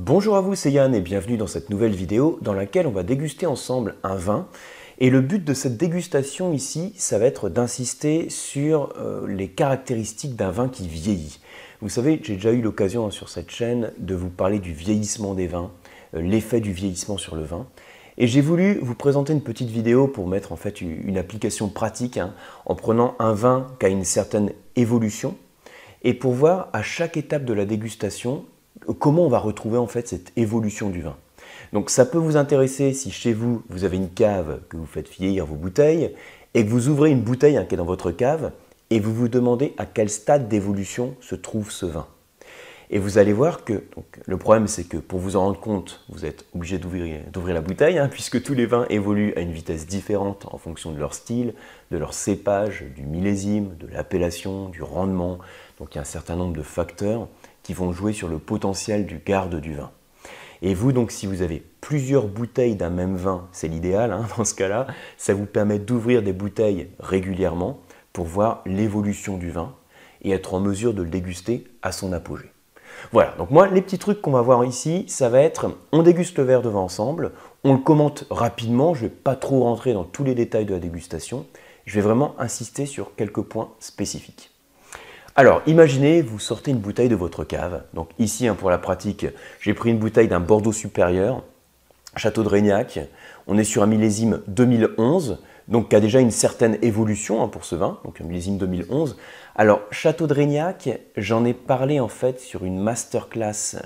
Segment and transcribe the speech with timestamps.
[0.00, 3.02] Bonjour à vous, c'est Yann et bienvenue dans cette nouvelle vidéo dans laquelle on va
[3.02, 4.46] déguster ensemble un vin.
[5.00, 10.36] Et le but de cette dégustation ici, ça va être d'insister sur euh, les caractéristiques
[10.36, 11.40] d'un vin qui vieillit.
[11.80, 15.34] Vous savez, j'ai déjà eu l'occasion hein, sur cette chaîne de vous parler du vieillissement
[15.34, 15.72] des vins,
[16.14, 17.66] euh, l'effet du vieillissement sur le vin.
[18.18, 22.18] Et j'ai voulu vous présenter une petite vidéo pour mettre en fait une application pratique
[22.18, 22.34] hein,
[22.66, 25.34] en prenant un vin qui a une certaine évolution
[26.04, 28.44] et pour voir à chaque étape de la dégustation
[28.98, 31.16] comment on va retrouver en fait cette évolution du vin.
[31.72, 35.10] Donc ça peut vous intéresser si chez vous, vous avez une cave que vous faites
[35.10, 36.14] vieillir vos bouteilles
[36.54, 38.52] et que vous ouvrez une bouteille hein, qui est dans votre cave
[38.90, 42.06] et vous vous demandez à quel stade d'évolution se trouve ce vin.
[42.90, 43.84] Et vous allez voir que
[44.24, 47.98] le problème, c'est que pour vous en rendre compte, vous êtes obligé d'ouvrir la bouteille,
[47.98, 51.52] hein, puisque tous les vins évoluent à une vitesse différente en fonction de leur style,
[51.90, 55.38] de leur cépage, du millésime, de l'appellation, du rendement.
[55.78, 57.28] Donc il y a un certain nombre de facteurs
[57.68, 59.90] qui vont jouer sur le potentiel du garde du vin.
[60.62, 64.46] Et vous, donc, si vous avez plusieurs bouteilles d'un même vin, c'est l'idéal hein, dans
[64.46, 64.86] ce cas-là,
[65.18, 67.80] ça vous permet d'ouvrir des bouteilles régulièrement
[68.14, 69.74] pour voir l'évolution du vin
[70.22, 72.50] et être en mesure de le déguster à son apogée.
[73.12, 76.38] Voilà, donc moi, les petits trucs qu'on va voir ici, ça va être, on déguste
[76.38, 77.32] le verre de vin ensemble,
[77.64, 80.72] on le commente rapidement, je ne vais pas trop rentrer dans tous les détails de
[80.72, 81.44] la dégustation,
[81.84, 84.52] je vais vraiment insister sur quelques points spécifiques.
[85.38, 87.84] Alors, imaginez, vous sortez une bouteille de votre cave.
[87.94, 89.24] Donc ici, hein, pour la pratique,
[89.60, 91.44] j'ai pris une bouteille d'un Bordeaux supérieur,
[92.16, 92.98] Château de Régnac.
[93.46, 97.64] On est sur un millésime 2011, donc qui a déjà une certaine évolution hein, pour
[97.64, 99.16] ce vin, donc un millésime 2011.
[99.54, 103.76] Alors, Château de Régnac, j'en ai parlé en fait sur une masterclass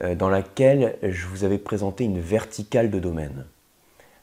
[0.00, 3.46] euh, dans laquelle je vous avais présenté une verticale de domaine.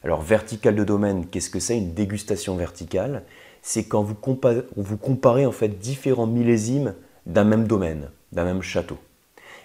[0.04, 1.76] Alors, verticale de domaine, qu'est-ce que c'est?
[1.76, 3.24] Une dégustation verticale
[3.62, 6.94] c'est quand vous comparez, en fait différents millésimes
[7.26, 8.98] d'un même domaine, d'un même château.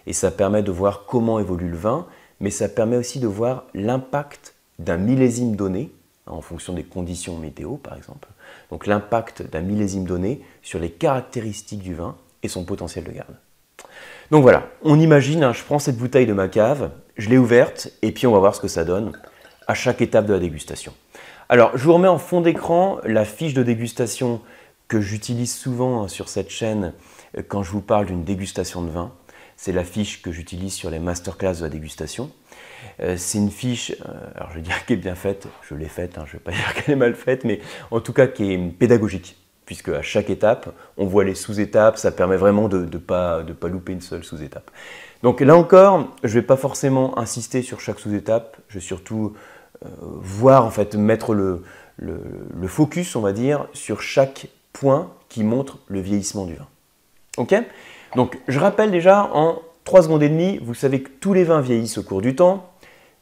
[0.06, 2.06] Et ça permet de voir comment évolue le vin,
[2.40, 5.92] mais ça permet aussi de voir l'impact d'un millésime donné,
[6.28, 8.28] en fonction des conditions météo par exemple.
[8.70, 13.36] Donc l'impact d'un millésime donné sur les caractéristiques du vin et son potentiel de garde.
[14.30, 17.90] Donc voilà, on imagine, hein, je prends cette bouteille de ma cave, je l'ai ouverte,
[18.02, 19.14] et puis on va voir ce que ça donne
[19.68, 20.94] à chaque étape de la dégustation.
[21.50, 24.42] Alors, je vous remets en fond d'écran la fiche de dégustation
[24.90, 26.92] que j'utilise souvent hein, sur cette chaîne
[27.38, 29.14] euh, quand je vous parle d'une dégustation de vin.
[29.56, 32.32] C'est la fiche que j'utilise sur les masterclass de la dégustation.
[33.00, 35.88] Euh, c'est une fiche, euh, alors je vais dire qu'elle est bien faite, je l'ai
[35.88, 38.28] faite, hein, je ne vais pas dire qu'elle est mal faite, mais en tout cas
[38.28, 42.80] qui est pédagogique, puisque à chaque étape, on voit les sous-étapes, ça permet vraiment de
[42.80, 44.70] ne pas, de pas louper une seule sous-étape.
[45.24, 49.34] Donc là encore, je ne vais pas forcément insister sur chaque sous-étape, je vais surtout
[50.00, 51.64] voir, en fait, mettre le,
[52.68, 56.68] focus, on va dire, sur chaque point qui montre le vieillissement du vin.
[57.38, 57.56] Ok?
[58.16, 61.62] Donc, je rappelle déjà, en 3 secondes et demie, vous savez que tous les vins
[61.62, 62.72] vieillissent au cours du temps.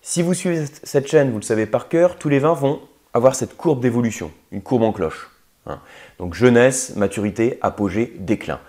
[0.01, 2.79] Si vous suivez cette chaîne, vous le savez par cœur, tous les vins vont
[3.13, 5.31] avoir cette courbe d'évolution, une courbe en cloche.
[5.65, 5.79] Hein.
[6.19, 8.59] Donc jeunesse, maturité, apogée, déclin.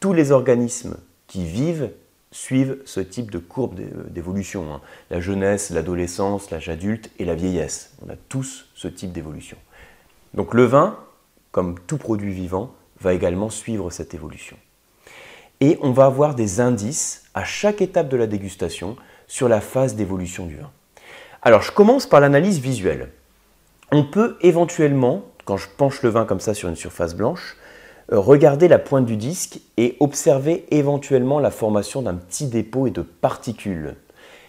[0.00, 1.90] Tous les organismes qui vivent
[2.30, 3.80] suivent ce type de courbe
[4.10, 4.72] d'évolution.
[4.72, 4.80] Hein.
[5.10, 7.94] La jeunesse, l'adolescence, l'âge adulte et la vieillesse.
[8.04, 9.56] On a tous ce type d'évolution.
[10.34, 10.98] Donc le vin,
[11.52, 14.56] comme tout produit vivant, va également suivre cette évolution.
[15.60, 18.96] Et on va avoir des indices à chaque étape de la dégustation
[19.26, 20.70] sur la phase d'évolution du vin.
[21.42, 23.10] Alors je commence par l'analyse visuelle.
[23.90, 27.67] On peut éventuellement, quand je penche le vin comme ça sur une surface blanche, euh,
[28.10, 33.02] regardez la pointe du disque et observez éventuellement la formation d'un petit dépôt et de
[33.02, 33.96] particules.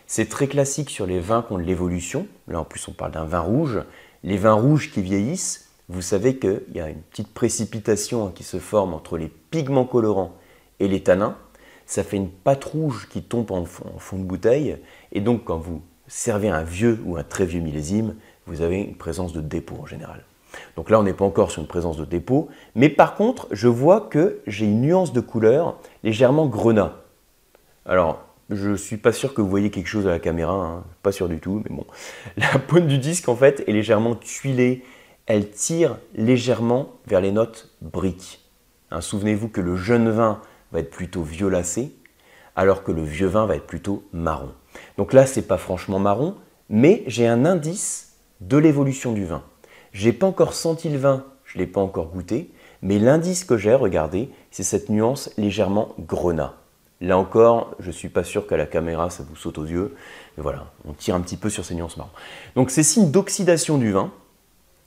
[0.08, 2.28] C'est très classique sur les vins qui ont de l'évolution.
[2.47, 3.80] Là en plus on parle d'un vin rouge.
[4.24, 8.58] Les vins rouges qui vieillissent, vous savez qu'il y a une petite précipitation qui se
[8.58, 10.34] forme entre les pigments colorants
[10.80, 11.38] et les tanins.
[11.86, 14.78] Ça fait une pâte rouge qui tombe en fond de bouteille.
[15.12, 18.16] Et donc quand vous servez un vieux ou un très vieux millésime,
[18.47, 20.24] vous avez une présence de dépôt en général.
[20.76, 23.68] Donc là, on n'est pas encore sur une présence de dépôt, mais par contre, je
[23.68, 26.94] vois que j'ai une nuance de couleur légèrement grenat.
[27.86, 30.84] Alors, je ne suis pas sûr que vous voyez quelque chose à la caméra, hein.
[31.03, 31.85] pas sûr du tout, mais bon.
[32.38, 34.84] La pointe du disque, en fait, est légèrement tuilée.
[35.28, 38.44] Elle tire légèrement vers les notes briques.
[38.90, 40.41] Hein, souvenez-vous que le jeune vin
[40.72, 41.94] va être plutôt violacé,
[42.56, 44.52] alors que le vieux vin va être plutôt marron.
[44.97, 46.35] Donc là, ce n'est pas franchement marron,
[46.70, 49.44] mais j'ai un indice de l'évolution du vin.
[49.94, 52.52] J'ai pas encore senti le vin, je l'ai pas encore goûté,
[52.82, 56.56] mais l'indice que j'ai, regardez, c'est cette nuance légèrement grenat.
[57.02, 59.96] Là encore, je ne suis pas sûr qu'à la caméra ça vous saute aux yeux,
[60.36, 62.09] mais voilà, on tire un petit peu sur ces nuances marron.
[62.56, 64.12] Donc c'est signe d'oxydation du vin.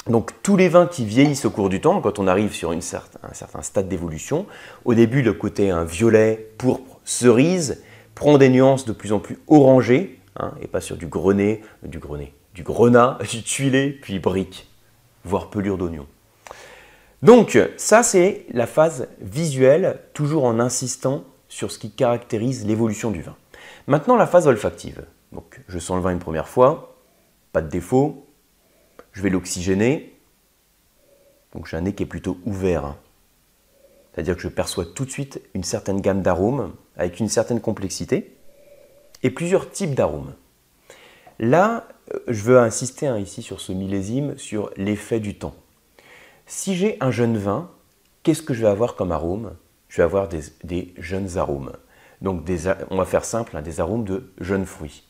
[0.08, 2.80] Donc tous les vins qui vieillissent au cours du temps, quand on arrive sur un
[2.80, 4.46] certain stade d'évolution,
[4.84, 7.82] au début le côté un violet, pourpre, cerise,
[8.14, 11.98] prend des nuances de plus en plus orangées, hein, et pas sur du grenet, du
[11.98, 14.68] grenet, du grenat, du tuilé, puis brique,
[15.24, 16.06] voire pelure d'oignon.
[17.22, 23.22] Donc ça c'est la phase visuelle, toujours en insistant sur ce qui caractérise l'évolution du
[23.22, 23.36] vin.
[23.86, 25.04] Maintenant la phase olfactive.
[25.32, 26.96] Donc je sens le vin une première fois,
[27.52, 28.26] pas de défaut,
[29.12, 30.18] je vais l'oxygéner,
[31.54, 32.84] donc j'ai un nez qui est plutôt ouvert.
[32.84, 32.96] Hein.
[34.12, 38.36] C'est-à-dire que je perçois tout de suite une certaine gamme d'arômes avec une certaine complexité
[39.22, 40.34] et plusieurs types d'arômes.
[41.38, 41.88] Là,
[42.28, 45.54] je veux insister hein, ici sur ce millésime, sur l'effet du temps.
[46.46, 47.70] Si j'ai un jeune vin,
[48.22, 49.52] qu'est-ce que je vais avoir comme arôme?
[49.88, 51.72] Je vais avoir des, jeunes arômes.
[52.20, 52.48] Donc
[52.90, 55.04] on va faire simple, hein, des arômes de jeunes fruits.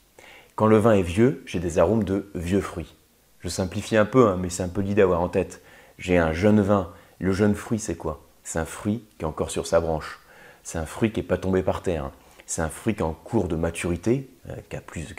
[0.55, 2.95] Quand le vin est vieux, j'ai des arômes de vieux fruits.
[3.41, 5.63] Je simplifie un peu, hein, mais c'est un peu l'idée à avoir en tête.
[5.99, 6.93] J'ai un jeune vin.
[7.19, 8.23] Le jeune fruit, c'est quoi?
[8.45, 10.21] C'est un fruit qui est encore sur sa branche.
[10.63, 12.11] C'est un fruit qui n'est pas tombé par terre.
[12.53, 12.55] Hein.
[12.55, 15.15] C'est un fruit qui est en cours de maturité, euh, qui a, plus,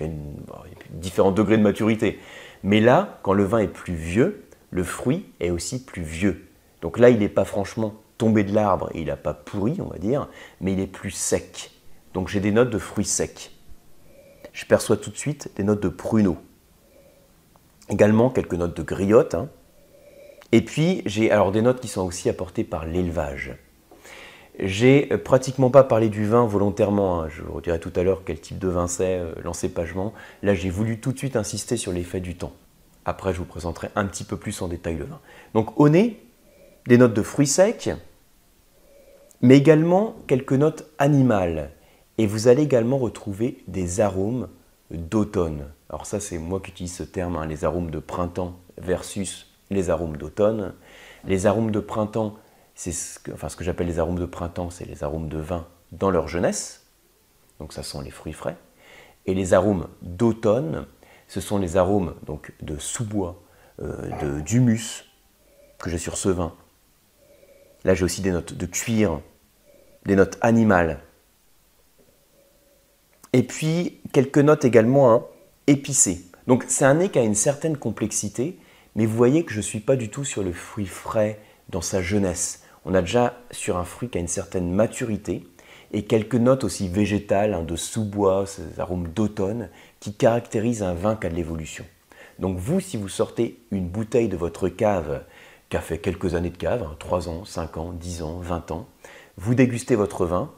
[0.91, 2.19] différents degrés de maturité.
[2.63, 6.47] Mais là, quand le vin est plus vieux, le fruit est aussi plus vieux.
[6.81, 9.97] Donc là, il n'est pas franchement tombé de l'arbre il n'a pas pourri, on va
[9.97, 10.29] dire,
[10.61, 11.71] mais il est plus sec.
[12.13, 13.51] Donc j'ai des notes de fruits secs.
[14.53, 16.37] Je perçois tout de suite des notes de pruneaux.
[17.89, 19.33] Également quelques notes de griotte.
[19.33, 19.49] Hein.
[20.51, 23.55] Et puis j'ai alors des notes qui sont aussi apportées par l'élevage.
[24.59, 27.29] J'ai pratiquement pas parlé du vin volontairement, hein.
[27.29, 30.13] je vous redirai tout à l'heure quel type de vin c'est, euh, l'encépagement.
[30.43, 32.53] Là j'ai voulu tout de suite insister sur l'effet du temps.
[33.05, 35.19] Après je vous présenterai un petit peu plus en détail le vin.
[35.55, 36.21] Donc au nez,
[36.85, 37.89] des notes de fruits secs,
[39.41, 41.71] mais également quelques notes animales.
[42.19, 44.49] Et vous allez également retrouver des arômes
[44.91, 45.65] d'automne.
[45.89, 49.89] Alors ça c'est moi qui utilise ce terme, hein, les arômes de printemps versus les
[49.89, 50.73] arômes d'automne.
[51.25, 52.35] Les arômes de printemps,
[52.75, 56.27] c'est ce que, j'appelle les arômes de printemps, c'est les arômes de vin dans leur
[56.27, 56.85] jeunesse.
[57.59, 58.57] Donc ça sont les fruits frais.
[59.25, 60.87] Et les arômes d'automne,
[61.27, 63.41] ce sont les arômes donc, de sous-bois,
[63.81, 65.05] euh, d'humus
[65.79, 66.53] que j'ai sur ce vin.
[67.83, 69.21] Là j'ai aussi des notes de cuir,
[70.05, 70.99] des notes animales.
[73.33, 75.25] Et puis quelques notes également hein,
[75.67, 76.25] épicées.
[76.47, 78.57] Donc c'est un nez qui a une certaine complexité,
[78.95, 81.81] mais vous voyez que je ne suis pas du tout sur le fruit frais dans
[81.81, 82.63] sa jeunesse.
[82.85, 85.47] On a déjà sur un fruit qui a une certaine maturité
[85.91, 89.69] et quelques notes aussi végétales, hein, de sous-bois, ces arômes d'automne,
[89.99, 91.85] qui caractérisent un vin qui a de l'évolution.
[92.39, 95.23] Donc vous, si vous sortez une bouteille de votre cave
[95.69, 98.71] qui a fait quelques années de cave, 3 hein, ans, 5 ans, 10 ans, 20
[98.71, 98.87] ans,
[99.37, 100.51] vous dégustez votre vin,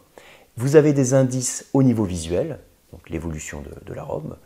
[0.58, 2.60] vous avez des indices au niveau visuel,
[2.94, 4.38] donc l'évolution de l'arôme,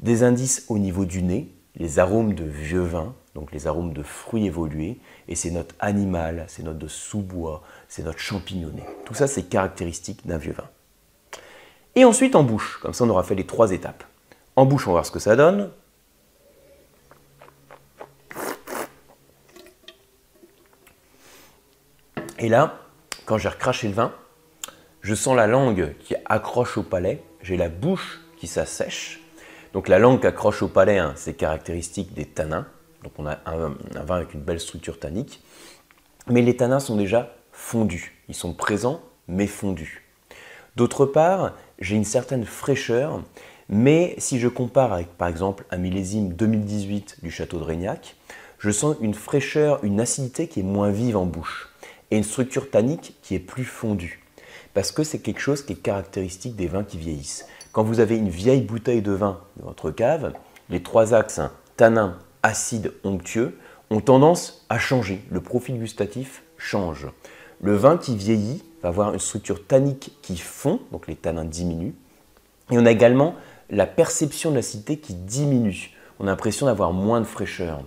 [0.00, 4.02] des indices au niveau du nez, les arômes de vieux vin, donc les arômes de
[4.02, 4.98] fruits évolués,
[5.28, 8.86] et ces notes animales, ces notes de sous-bois, ces notes champignonnées.
[9.04, 10.68] Tout ça, c'est caractéristique d'un vieux vin.
[11.94, 14.04] Et ensuite en bouche, comme ça on aura fait les trois étapes.
[14.56, 15.70] En bouche, on va voir ce que ça donne.
[22.38, 22.78] Et là,
[23.26, 24.12] quand j'ai recraché le vin,
[25.00, 29.20] je sens la langue qui accroche au palais, j'ai la bouche qui s'assèche,
[29.72, 32.66] donc la langue qui accroche au palais, hein, c'est caractéristique des tanins.
[33.02, 33.74] Donc on a un,
[34.04, 35.42] vin avec une belle structure tannique.
[36.28, 38.14] Mais les tanins sont déjà fondus.
[38.28, 40.04] Ils sont présents, mais fondus.
[40.76, 43.22] D'autre part, j'ai une certaine fraîcheur,
[43.68, 48.16] mais si je compare avec par exemple un millésime 2018 du château de Régnac,
[48.58, 51.68] je sens une fraîcheur, une acidité qui est moins vive en bouche
[52.10, 54.22] et une structure tannique qui est plus fondue.
[54.74, 57.46] Parce que c'est quelque chose qui est caractéristique des vins qui vieillissent.
[57.72, 60.32] Quand vous avez une vieille bouteille de vin dans votre cave,
[60.70, 63.56] les trois axes, hein, tanin, acide, onctueux,
[63.90, 65.22] ont tendance à changer.
[65.30, 67.06] Le profil gustatif change.
[67.60, 71.94] Le vin qui vieillit va avoir une structure tannique qui fond, donc les tanins diminuent.
[72.70, 73.34] Et on a également
[73.70, 75.90] la perception de l'acidité qui diminue.
[76.18, 77.82] On a l'impression d'avoir moins de fraîcheur.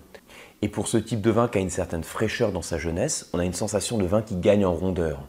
[0.62, 3.40] Et pour ce type de vin qui a une certaine fraîcheur dans sa jeunesse, on
[3.40, 5.28] a une sensation de vin qui gagne en rondeur.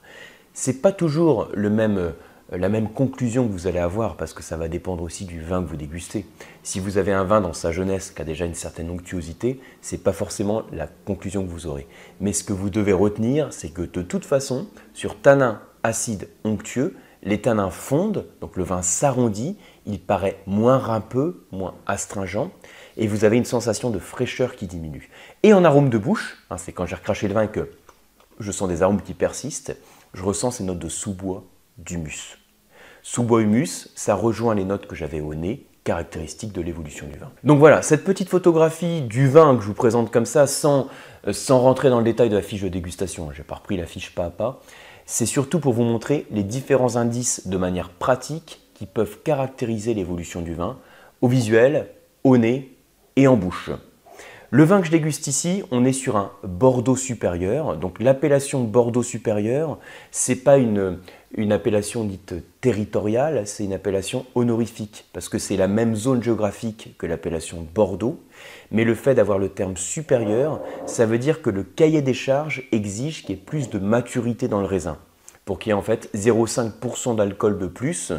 [0.53, 2.13] C'est pas toujours le même
[2.51, 5.63] la même conclusion que vous allez avoir parce que ça va dépendre aussi du vin
[5.63, 6.27] que vous dégustez.
[6.63, 10.03] Si vous avez un vin dans sa jeunesse qui a déjà une certaine onctuosité, c'est
[10.03, 11.87] pas forcément la conclusion que vous aurez.
[12.21, 16.95] Mais ce que vous devez retenir, c'est que de toute façon, sur tanin acide onctueux,
[17.23, 19.57] les tanins fondent, donc le vin s'arrondit,
[19.87, 22.51] il paraît moins râpeux, moins astringent,
[22.97, 25.09] et vous avez une sensation de fraîcheur qui diminue.
[25.43, 27.71] Et en arôme de bouche, hein, c'est quand j'ai recraché le vin que
[28.41, 29.77] je sens des arômes qui persistent,
[30.15, 31.45] je ressens ces notes de sous-bois,
[31.79, 32.39] d'humus.
[33.03, 37.31] Sous-bois humus, ça rejoint les notes que j'avais au nez, caractéristiques de l'évolution du vin.
[37.43, 40.89] Donc voilà, cette petite photographie du vin que je vous présente comme ça, sans,
[41.27, 44.15] euh, rentrer dans le détail de la fiche de dégustation, j'ai pas repris la fiche
[44.15, 44.61] pas à pas,
[45.07, 50.41] c'est surtout pour vous montrer les différents indices de manière pratique qui peuvent caractériser l'évolution
[50.41, 50.79] du vin,
[51.21, 51.89] au visuel,
[52.23, 52.77] au nez
[53.17, 53.71] et en bouche.
[54.51, 57.79] Le vin que je déguste ici, on est sur un Bordeaux supérieur.
[57.79, 59.79] Donc l'appellation Bordeaux supérieur,
[60.11, 60.99] c'est pas une,
[61.35, 66.95] une appellation dite territoriale, c'est une appellation honorifique parce que c'est la même zone géographique
[66.99, 68.21] que l'appellation Bordeaux.
[68.71, 72.69] Mais le fait d'avoir le terme supérieur, ça veut dire que le cahier des charges
[72.73, 74.99] exige qu'il y ait plus de maturité dans le raisin
[75.45, 78.13] pour qu'il y ait en fait 0,5% d'alcool de plus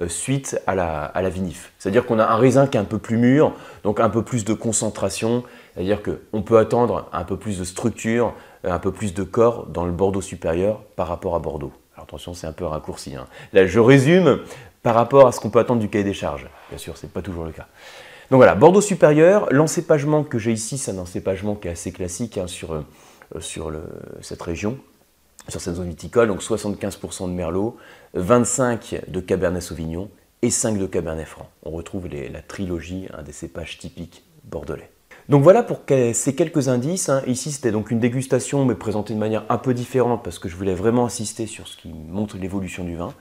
[0.00, 1.72] euh, suite à la, à la vinif.
[1.78, 4.44] C'est-à-dire qu'on a un raisin qui est un peu plus mûr, donc un peu plus
[4.44, 5.42] de concentration,
[5.74, 9.86] c'est-à-dire qu'on peut attendre un peu plus de structure, un peu plus de corps dans
[9.86, 11.72] le Bordeaux supérieur par rapport à Bordeaux.
[11.96, 13.16] Alors attention, c'est un peu raccourci.
[13.16, 13.26] Hein.
[13.52, 14.40] Là, je résume
[14.82, 16.46] par rapport à ce qu'on peut attendre du cahier des charges.
[16.68, 17.66] Bien sûr, ce n'est pas toujours le cas.
[18.30, 22.38] Donc voilà, Bordeaux supérieur, l'encépagement que j'ai ici, c'est un encépagement qui est assez classique
[22.38, 23.80] hein, sur, euh,
[24.20, 24.78] cette région,
[25.48, 27.76] sur cette zone viticole, donc 75% de Merlot,
[28.16, 30.10] 25% de Cabernet Sauvignon
[30.42, 31.48] et 5 de Cabernet Franc.
[31.62, 34.90] On retrouve la trilogie des cépages typiques bordelais.
[35.28, 37.08] Donc voilà pour ces quelques indices.
[37.08, 37.22] Hein.
[37.26, 40.54] Ici, c'était donc une dégustation, mais présentée de manière un peu différente parce que je
[40.54, 43.12] voulais vraiment insister sur ce qui montre l'évolution du vin.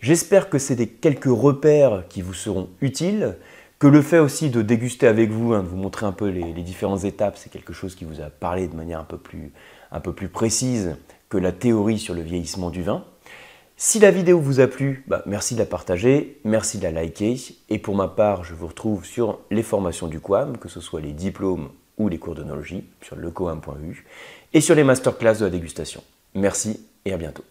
[0.00, 3.36] J'espère que c'est quelques repères qui vous seront utiles,
[3.80, 6.52] que le fait aussi de déguster avec vous, hein, de vous montrer un peu les,
[6.52, 10.28] les différentes étapes, c'est quelque chose qui vous a parlé de manière un peu plus
[10.28, 10.96] précise
[11.28, 13.04] que la théorie sur le vieillissement du vin.
[13.82, 17.36] Si la vidéo vous a plu, bah, merci de la partager, merci de la liker.
[17.70, 21.00] Et pour ma part, je vous retrouve sur les formations du QAM, que ce soit
[21.00, 24.04] les diplômes ou les cours d'onologie, sur lecoam.u,
[24.52, 26.04] et sur les masterclass de la dégustation.
[26.34, 27.42] Merci et à bientôt.